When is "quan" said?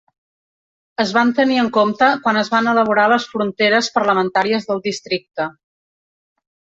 2.23-2.39